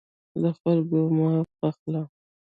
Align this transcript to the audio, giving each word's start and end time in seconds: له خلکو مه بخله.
له 0.41 0.49
خلکو 0.59 0.99
مه 1.17 1.31
بخله. 1.59 2.01